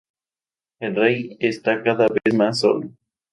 [0.79, 2.89] El Rey está cada vez más solo.